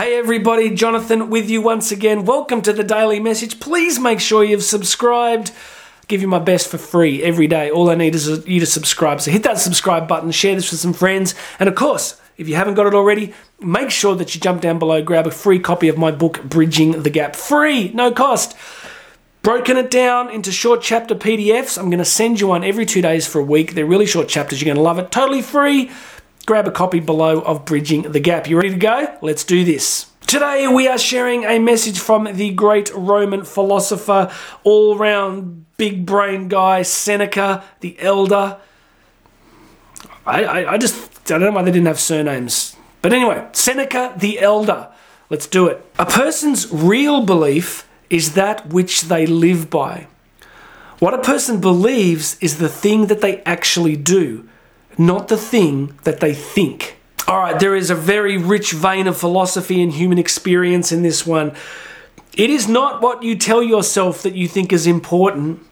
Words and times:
Hey 0.00 0.16
everybody, 0.16 0.70
Jonathan 0.70 1.28
with 1.28 1.50
you 1.50 1.60
once 1.60 1.92
again. 1.92 2.24
Welcome 2.24 2.62
to 2.62 2.72
the 2.72 2.82
daily 2.82 3.20
message. 3.20 3.60
Please 3.60 4.00
make 4.00 4.18
sure 4.18 4.42
you've 4.42 4.64
subscribed. 4.64 5.52
Give 6.08 6.22
you 6.22 6.26
my 6.26 6.38
best 6.38 6.68
for 6.68 6.78
free 6.78 7.22
every 7.22 7.46
day. 7.46 7.70
All 7.70 7.90
I 7.90 7.96
need 7.96 8.14
is 8.14 8.26
you 8.46 8.60
to 8.60 8.64
subscribe. 8.64 9.20
So 9.20 9.30
hit 9.30 9.42
that 9.42 9.58
subscribe 9.58 10.08
button, 10.08 10.30
share 10.30 10.54
this 10.54 10.70
with 10.70 10.80
some 10.80 10.94
friends, 10.94 11.34
and 11.58 11.68
of 11.68 11.74
course, 11.74 12.18
if 12.38 12.48
you 12.48 12.54
haven't 12.54 12.76
got 12.76 12.86
it 12.86 12.94
already, 12.94 13.34
make 13.60 13.90
sure 13.90 14.16
that 14.16 14.34
you 14.34 14.40
jump 14.40 14.62
down 14.62 14.78
below, 14.78 15.02
grab 15.02 15.26
a 15.26 15.30
free 15.30 15.58
copy 15.58 15.88
of 15.88 15.98
my 15.98 16.10
book, 16.10 16.42
Bridging 16.44 17.02
the 17.02 17.10
Gap. 17.10 17.36
Free, 17.36 17.90
no 17.92 18.10
cost. 18.10 18.56
Broken 19.42 19.76
it 19.76 19.90
down 19.90 20.30
into 20.30 20.50
short 20.50 20.80
chapter 20.80 21.14
PDFs. 21.14 21.76
I'm 21.76 21.90
going 21.90 21.98
to 21.98 22.06
send 22.06 22.40
you 22.40 22.46
one 22.46 22.64
every 22.64 22.86
two 22.86 23.02
days 23.02 23.26
for 23.26 23.40
a 23.40 23.44
week. 23.44 23.74
They're 23.74 23.84
really 23.84 24.06
short 24.06 24.28
chapters. 24.28 24.62
You're 24.62 24.74
going 24.74 24.76
to 24.76 24.82
love 24.82 24.98
it. 24.98 25.10
Totally 25.10 25.42
free 25.42 25.90
grab 26.46 26.66
a 26.66 26.70
copy 26.70 27.00
below 27.00 27.40
of 27.40 27.64
Bridging 27.64 28.02
the 28.02 28.20
Gap. 28.20 28.48
You 28.48 28.56
ready 28.56 28.70
to 28.70 28.76
go? 28.76 29.16
Let's 29.22 29.44
do 29.44 29.64
this. 29.64 30.06
Today 30.26 30.68
we 30.68 30.86
are 30.86 30.98
sharing 30.98 31.44
a 31.44 31.58
message 31.58 31.98
from 31.98 32.28
the 32.32 32.50
great 32.50 32.90
Roman 32.94 33.44
philosopher, 33.44 34.30
all 34.62 34.96
round 34.96 35.66
big 35.76 36.06
brain 36.06 36.48
guy, 36.48 36.82
Seneca 36.82 37.64
the 37.80 37.98
Elder. 37.98 38.58
I, 40.26 40.44
I, 40.44 40.72
I 40.72 40.78
just 40.78 41.10
I 41.30 41.38
don't 41.38 41.40
know 41.40 41.50
why 41.52 41.62
they 41.62 41.72
didn't 41.72 41.86
have 41.86 42.00
surnames. 42.00 42.76
But 43.02 43.12
anyway, 43.12 43.48
Seneca 43.52 44.14
the 44.16 44.40
Elder. 44.40 44.88
Let's 45.30 45.46
do 45.46 45.66
it. 45.68 45.84
A 45.98 46.06
person's 46.06 46.70
real 46.72 47.24
belief 47.24 47.88
is 48.08 48.34
that 48.34 48.68
which 48.68 49.02
they 49.02 49.26
live 49.26 49.70
by. 49.70 50.06
What 50.98 51.14
a 51.14 51.18
person 51.18 51.60
believes 51.60 52.36
is 52.40 52.58
the 52.58 52.68
thing 52.68 53.06
that 53.06 53.20
they 53.20 53.42
actually 53.44 53.96
do 53.96 54.48
not 55.00 55.28
the 55.28 55.36
thing 55.36 55.98
that 56.04 56.20
they 56.20 56.34
think. 56.34 56.96
All 57.26 57.38
right, 57.38 57.58
there 57.58 57.74
is 57.74 57.90
a 57.90 57.94
very 57.94 58.36
rich 58.36 58.72
vein 58.72 59.06
of 59.06 59.16
philosophy 59.16 59.82
and 59.82 59.92
human 59.92 60.18
experience 60.18 60.92
in 60.92 61.02
this 61.02 61.26
one. 61.26 61.54
It 62.34 62.50
is 62.50 62.68
not 62.68 63.02
what 63.02 63.22
you 63.22 63.36
tell 63.36 63.62
yourself 63.62 64.22
that 64.22 64.34
you 64.34 64.46
think 64.46 64.72
is 64.72 64.86
important. 64.86 65.64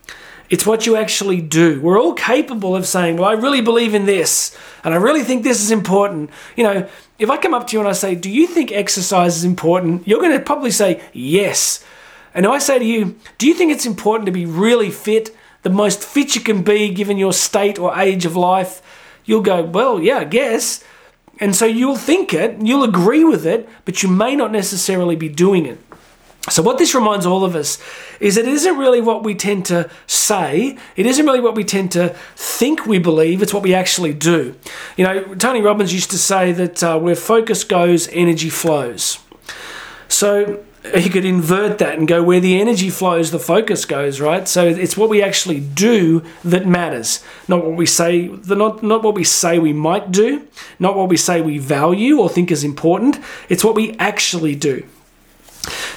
It's 0.50 0.64
what 0.64 0.86
you 0.86 0.96
actually 0.96 1.40
do. 1.40 1.80
We're 1.80 2.00
all 2.00 2.14
capable 2.14 2.74
of 2.74 2.86
saying, 2.86 3.16
Well, 3.16 3.28
I 3.28 3.32
really 3.32 3.60
believe 3.60 3.94
in 3.94 4.06
this, 4.06 4.56
and 4.82 4.94
I 4.94 4.96
really 4.96 5.22
think 5.22 5.44
this 5.44 5.60
is 5.60 5.70
important. 5.70 6.30
You 6.56 6.64
know, 6.64 6.88
if 7.18 7.30
I 7.30 7.36
come 7.36 7.54
up 7.54 7.66
to 7.68 7.72
you 7.74 7.80
and 7.80 7.88
I 7.88 7.92
say, 7.92 8.14
Do 8.14 8.30
you 8.30 8.46
think 8.46 8.72
exercise 8.72 9.36
is 9.36 9.44
important? 9.44 10.08
You're 10.08 10.20
going 10.20 10.36
to 10.36 10.44
probably 10.44 10.70
say, 10.70 11.02
Yes. 11.12 11.84
And 12.34 12.46
I 12.46 12.58
say 12.58 12.78
to 12.78 12.84
you, 12.84 13.16
Do 13.36 13.46
you 13.46 13.54
think 13.54 13.72
it's 13.72 13.86
important 13.86 14.26
to 14.26 14.32
be 14.32 14.46
really 14.46 14.90
fit, 14.90 15.36
the 15.62 15.70
most 15.70 16.02
fit 16.02 16.34
you 16.34 16.40
can 16.40 16.62
be 16.62 16.94
given 16.94 17.18
your 17.18 17.32
state 17.32 17.78
or 17.78 17.98
age 17.98 18.24
of 18.24 18.34
life? 18.34 18.80
You'll 19.28 19.42
go, 19.42 19.62
well, 19.62 20.00
yeah, 20.00 20.18
I 20.18 20.24
guess. 20.24 20.82
And 21.38 21.54
so 21.54 21.66
you'll 21.66 21.96
think 21.96 22.34
it, 22.34 22.60
you'll 22.60 22.82
agree 22.82 23.22
with 23.22 23.46
it, 23.46 23.68
but 23.84 24.02
you 24.02 24.08
may 24.08 24.34
not 24.34 24.50
necessarily 24.50 25.14
be 25.14 25.28
doing 25.28 25.66
it. 25.66 25.78
So, 26.48 26.62
what 26.62 26.78
this 26.78 26.94
reminds 26.94 27.26
all 27.26 27.44
of 27.44 27.54
us 27.54 27.78
is 28.20 28.38
it 28.38 28.48
isn't 28.48 28.78
really 28.78 29.02
what 29.02 29.22
we 29.22 29.34
tend 29.34 29.66
to 29.66 29.90
say, 30.06 30.78
it 30.96 31.04
isn't 31.04 31.26
really 31.26 31.40
what 31.40 31.54
we 31.54 31.62
tend 31.62 31.92
to 31.92 32.16
think 32.36 32.86
we 32.86 32.98
believe, 32.98 33.42
it's 33.42 33.52
what 33.52 33.62
we 33.62 33.74
actually 33.74 34.14
do. 34.14 34.56
You 34.96 35.04
know, 35.04 35.34
Tony 35.34 35.60
Robbins 35.60 35.92
used 35.92 36.10
to 36.12 36.18
say 36.18 36.52
that 36.52 36.82
uh, 36.82 36.98
where 36.98 37.14
focus 37.14 37.64
goes, 37.64 38.08
energy 38.08 38.48
flows. 38.48 39.18
So, 40.08 40.64
he 40.94 41.08
could 41.08 41.24
invert 41.24 41.78
that 41.78 41.98
and 41.98 42.06
go 42.06 42.22
where 42.22 42.40
the 42.40 42.60
energy 42.60 42.88
flows, 42.88 43.30
the 43.30 43.38
focus 43.38 43.84
goes, 43.84 44.20
right? 44.20 44.46
So 44.46 44.66
it's 44.66 44.96
what 44.96 45.08
we 45.08 45.22
actually 45.22 45.60
do 45.60 46.22
that 46.44 46.66
matters, 46.66 47.24
not 47.48 47.64
what 47.64 47.76
we 47.76 47.84
say, 47.84 48.28
the 48.28 48.54
not, 48.54 48.82
not 48.82 49.02
what 49.02 49.14
we 49.14 49.24
say 49.24 49.58
we 49.58 49.72
might 49.72 50.12
do, 50.12 50.46
not 50.78 50.96
what 50.96 51.08
we 51.08 51.16
say 51.16 51.40
we 51.40 51.58
value 51.58 52.20
or 52.20 52.28
think 52.28 52.50
is 52.50 52.62
important. 52.62 53.18
It's 53.48 53.64
what 53.64 53.74
we 53.74 53.96
actually 53.98 54.54
do. 54.54 54.84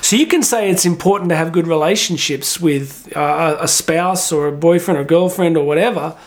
So 0.02 0.16
you 0.16 0.26
can 0.26 0.44
say 0.44 0.70
it's 0.70 0.86
important 0.86 1.30
to 1.30 1.36
have 1.36 1.52
good 1.52 1.68
relationships 1.68 2.59
with 2.59 3.16
uh, 3.16 3.58
a 3.59 3.68
spouse 3.68 4.32
or 4.32 4.48
a 4.48 4.52
boyfriend 4.52 5.00
or 5.00 5.03
girlfriend 5.03 5.56
or 5.56 5.66
whatever, 5.66 6.18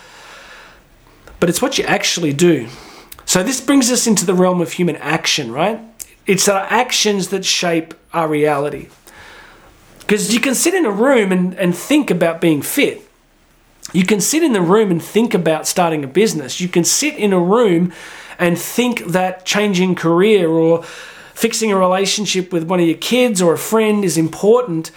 but 1.40 1.48
it's 1.48 1.60
what 1.60 1.76
you 1.76 1.84
actually 1.84 2.32
do. 2.32 2.68
So 3.26 3.42
this 3.42 3.60
brings 3.60 3.90
us 3.90 4.06
into 4.06 4.24
the 4.24 4.34
realm 4.34 4.60
of 4.60 4.72
human 4.72 4.96
action, 4.96 5.50
right? 5.50 5.80
It's 6.26 6.48
our 6.48 6.62
actions 6.70 7.28
that 7.28 7.44
shape 7.44 7.94
our 8.12 8.28
reality. 8.28 8.88
Because 10.00 10.34
you 10.34 10.40
can 10.40 10.54
sit 10.54 10.74
in 10.74 10.84
a 10.84 10.90
room 10.90 11.32
and, 11.32 11.54
and 11.54 11.74
think 11.74 12.10
about 12.10 12.40
being 12.40 12.62
fit. 12.62 13.02
You 13.92 14.04
can 14.04 14.20
sit 14.20 14.42
in 14.42 14.52
the 14.52 14.60
room 14.60 14.90
and 14.90 15.02
think 15.02 15.34
about 15.34 15.66
starting 15.66 16.04
a 16.04 16.08
business. 16.08 16.60
You 16.60 16.68
can 16.68 16.84
sit 16.84 17.16
in 17.16 17.32
a 17.32 17.38
room 17.38 17.92
and 18.38 18.58
think 18.58 19.06
that 19.06 19.44
changing 19.44 19.94
career 19.94 20.48
or 20.48 20.82
fixing 21.34 21.72
a 21.72 21.78
relationship 21.78 22.52
with 22.52 22.64
one 22.64 22.80
of 22.80 22.86
your 22.86 22.96
kids 22.96 23.42
or 23.42 23.54
a 23.54 23.58
friend 23.58 24.04
is 24.04 24.16
important. 24.16 24.90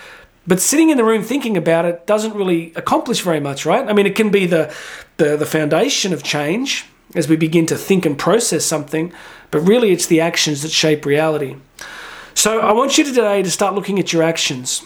But 0.45 0.61
sitting 0.61 0.89
in 0.89 0.97
the 0.97 1.03
room 1.03 1.23
thinking 1.23 1.57
about 1.57 1.85
it 1.85 2.07
doesn't 2.07 2.33
really 2.33 2.73
accomplish 2.75 3.21
very 3.21 3.39
much, 3.39 3.65
right? 3.65 3.87
I 3.87 3.93
mean, 3.93 4.05
it 4.05 4.15
can 4.15 4.29
be 4.29 4.45
the, 4.45 4.73
the, 5.17 5.35
the 5.35 5.45
foundation 5.45 6.13
of 6.13 6.23
change, 6.23 6.85
as 7.15 7.27
we 7.27 7.35
begin 7.35 7.65
to 7.67 7.77
think 7.77 8.05
and 8.05 8.17
process 8.17 8.65
something, 8.65 9.13
but 9.51 9.61
really 9.61 9.91
it's 9.91 10.05
the 10.07 10.21
actions 10.21 10.61
that 10.61 10.71
shape 10.71 11.05
reality. 11.05 11.55
So 12.33 12.59
I 12.59 12.71
want 12.73 12.97
you 12.97 13.03
today 13.03 13.41
to 13.41 13.49
start 13.51 13.75
looking 13.75 13.99
at 13.99 14.13
your 14.13 14.23
actions. 14.23 14.85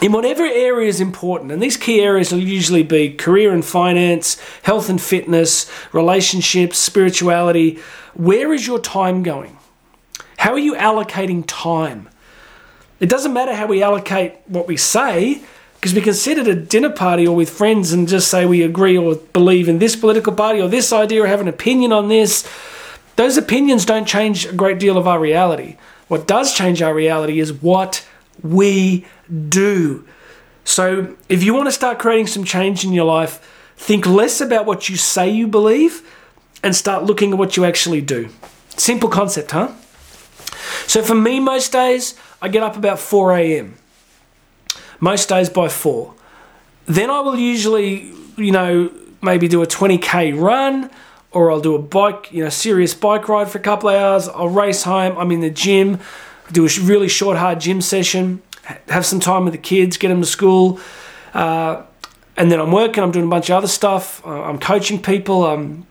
In 0.00 0.12
whatever 0.12 0.44
area 0.44 0.88
is 0.88 1.00
important, 1.00 1.50
and 1.50 1.60
these 1.60 1.76
key 1.76 2.00
areas 2.00 2.30
will 2.30 2.38
usually 2.38 2.84
be 2.84 3.12
career 3.14 3.52
and 3.52 3.64
finance, 3.64 4.40
health 4.62 4.88
and 4.88 5.02
fitness, 5.02 5.68
relationships, 5.92 6.78
spirituality, 6.78 7.80
where 8.14 8.52
is 8.52 8.64
your 8.64 8.78
time 8.78 9.24
going? 9.24 9.56
How 10.36 10.52
are 10.52 10.58
you 10.58 10.76
allocating 10.76 11.42
time? 11.48 12.08
It 13.00 13.08
doesn't 13.08 13.32
matter 13.32 13.54
how 13.54 13.66
we 13.66 13.82
allocate 13.82 14.36
what 14.46 14.68
we 14.68 14.76
say, 14.76 15.42
because 15.78 15.94
we 15.94 16.00
can 16.00 16.14
sit 16.14 16.38
at 16.38 16.48
a 16.48 16.56
dinner 16.56 16.90
party 16.90 17.24
or 17.24 17.36
with 17.36 17.48
friends 17.48 17.92
and 17.92 18.08
just 18.08 18.28
say 18.28 18.44
we 18.44 18.62
agree 18.62 18.98
or 18.98 19.14
believe 19.14 19.68
in 19.68 19.78
this 19.78 19.94
political 19.94 20.32
party 20.32 20.60
or 20.60 20.66
this 20.66 20.92
idea 20.92 21.22
or 21.22 21.28
have 21.28 21.40
an 21.40 21.46
opinion 21.46 21.92
on 21.92 22.08
this. 22.08 22.48
Those 23.14 23.36
opinions 23.36 23.84
don't 23.84 24.06
change 24.06 24.44
a 24.44 24.52
great 24.52 24.80
deal 24.80 24.98
of 24.98 25.06
our 25.06 25.20
reality. 25.20 25.76
What 26.08 26.26
does 26.26 26.52
change 26.52 26.82
our 26.82 26.92
reality 26.92 27.38
is 27.38 27.52
what 27.52 28.04
we 28.42 29.06
do. 29.48 30.04
So, 30.64 31.16
if 31.28 31.42
you 31.42 31.54
want 31.54 31.66
to 31.66 31.72
start 31.72 31.98
creating 31.98 32.26
some 32.26 32.44
change 32.44 32.84
in 32.84 32.92
your 32.92 33.04
life, 33.04 33.38
think 33.76 34.06
less 34.06 34.40
about 34.40 34.66
what 34.66 34.88
you 34.88 34.96
say 34.96 35.30
you 35.30 35.46
believe 35.46 36.02
and 36.62 36.74
start 36.74 37.04
looking 37.04 37.32
at 37.32 37.38
what 37.38 37.56
you 37.56 37.64
actually 37.64 38.00
do. 38.00 38.28
Simple 38.70 39.08
concept, 39.08 39.52
huh? 39.52 39.72
So, 40.86 41.02
for 41.02 41.14
me, 41.14 41.40
most 41.40 41.72
days, 41.72 42.14
I 42.42 42.48
get 42.48 42.62
up 42.62 42.76
about 42.76 42.98
4 42.98 43.36
a.m 43.36 43.78
most 45.00 45.28
days 45.28 45.48
by 45.48 45.68
four. 45.68 46.14
Then 46.86 47.10
I 47.10 47.20
will 47.20 47.36
usually, 47.36 48.12
you 48.36 48.52
know, 48.52 48.90
maybe 49.22 49.48
do 49.48 49.62
a 49.62 49.66
20k 49.66 50.40
run 50.40 50.90
or 51.32 51.50
I'll 51.50 51.60
do 51.60 51.74
a 51.74 51.78
bike, 51.78 52.32
you 52.32 52.42
know, 52.42 52.50
serious 52.50 52.94
bike 52.94 53.28
ride 53.28 53.50
for 53.50 53.58
a 53.58 53.60
couple 53.60 53.88
of 53.90 53.96
hours. 53.96 54.28
I'll 54.28 54.48
race 54.48 54.84
home. 54.84 55.16
I'm 55.18 55.30
in 55.30 55.40
the 55.40 55.50
gym, 55.50 56.00
do 56.52 56.66
a 56.66 56.70
really 56.80 57.08
short, 57.08 57.36
hard 57.36 57.60
gym 57.60 57.80
session, 57.80 58.42
have 58.88 59.04
some 59.04 59.20
time 59.20 59.44
with 59.44 59.52
the 59.52 59.58
kids, 59.58 59.96
get 59.96 60.08
them 60.08 60.20
to 60.20 60.26
school. 60.26 60.80
Uh, 61.34 61.82
and 62.36 62.50
then 62.50 62.60
I'm 62.60 62.72
working, 62.72 63.02
I'm 63.02 63.10
doing 63.10 63.26
a 63.26 63.28
bunch 63.28 63.50
of 63.50 63.56
other 63.56 63.68
stuff. 63.68 64.24
Uh, 64.24 64.42
I'm 64.42 64.58
coaching 64.58 65.02
people. 65.02 65.44
I'm, 65.44 65.86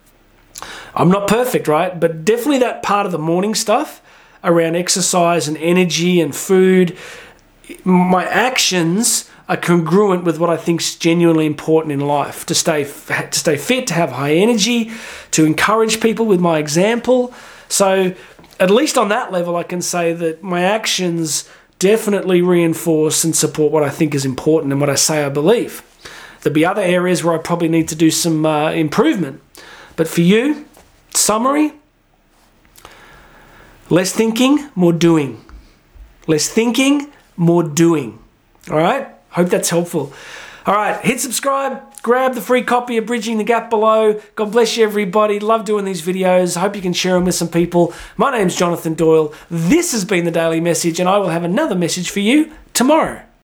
I'm 0.96 1.10
not 1.10 1.28
perfect, 1.28 1.68
right? 1.68 1.98
But 2.00 2.26
definitely 2.26 2.60
that 2.60 2.82
part 2.82 3.06
of 3.06 3.12
the 3.12 3.20
morning 3.20 3.54
stuff 3.54 4.02
around 4.44 4.76
exercise 4.76 5.48
and 5.48 5.58
energy 5.58 6.22
and 6.22 6.36
food 6.36 6.98
my 7.84 8.26
actions 8.26 9.30
are 9.50 9.58
congruent 9.58 10.24
with 10.24 10.40
what 10.40 10.50
I 10.50 10.58
think 10.58 10.82
is 10.82 10.96
genuinely 10.96 11.46
important 11.46 11.94
in 11.94 12.02
life 12.02 12.46
to 12.48 12.56
stay 12.56 12.84
to 12.84 13.40
stay 13.40 13.58
fit, 13.58 13.88
to 13.88 13.94
have 13.94 14.12
high 14.12 14.34
energy, 14.34 14.92
to 15.32 15.46
encourage 15.46 16.02
people 16.02 16.26
with 16.26 16.40
my 16.40 16.60
example. 16.60 17.34
So, 17.70 18.14
at 18.60 18.70
least 18.70 18.98
on 18.98 19.10
that 19.10 19.32
level, 19.32 19.56
I 19.56 19.64
can 19.64 19.82
say 19.82 20.14
that 20.14 20.44
my 20.44 20.64
actions 20.64 21.50
definitely 21.80 22.42
reinforce 22.42 23.24
and 23.24 23.36
support 23.36 23.72
what 23.72 23.84
I 23.84 23.90
think 23.90 24.16
is 24.16 24.26
important 24.26 24.72
and 24.72 24.82
what 24.82 24.90
I 24.90 24.96
say 24.96 25.24
I 25.24 25.30
believe. 25.30 25.84
There'll 26.42 26.54
be 26.54 26.66
other 26.66 26.82
areas 26.82 27.24
where 27.24 27.36
I 27.36 27.38
probably 27.38 27.68
need 27.68 27.88
to 27.90 27.96
do 27.96 28.10
some 28.10 28.46
uh, 28.46 28.72
improvement. 28.72 29.42
But 29.96 30.08
for 30.08 30.22
you, 30.22 30.66
summary 31.14 31.74
less 33.90 34.12
thinking, 34.12 34.70
more 34.76 34.94
doing. 34.94 35.44
Less 36.26 36.50
thinking, 36.50 37.12
more 37.38 37.64
doing. 37.64 38.20
All 38.70 38.78
right? 38.78 39.08
Hope 39.30 39.50
that's 39.50 39.70
helpful. 39.70 40.12
All 40.66 40.76
right, 40.76 41.00
hit 41.00 41.22
subscribe, 41.22 41.82
grab 42.02 42.34
the 42.34 42.42
free 42.42 42.62
copy 42.62 42.98
of 42.98 43.06
Bridging 43.06 43.38
the 43.38 43.46
Gap 43.46 43.70
below. 43.70 44.20
God 44.36 44.52
bless 44.52 44.76
you, 44.76 44.84
everybody. 44.84 45.40
Love 45.40 45.64
doing 45.64 45.86
these 45.86 46.02
videos. 46.02 46.58
Hope 46.60 46.76
you 46.76 46.82
can 46.82 46.92
share 46.92 47.14
them 47.14 47.24
with 47.24 47.36
some 47.36 47.48
people. 47.48 47.94
My 48.18 48.38
name's 48.38 48.54
Jonathan 48.54 48.94
Doyle. 48.94 49.34
This 49.50 49.94
has 49.94 50.04
been 50.04 50.26
the 50.26 50.32
Daily 50.32 50.60
Message, 50.60 51.00
and 51.00 51.08
I 51.08 51.20
will 51.20 51.30
have 51.30 51.46
another 51.46 51.74
message 51.74 52.10
for 52.10 52.20
you 52.20 52.52
tomorrow. 52.74 53.27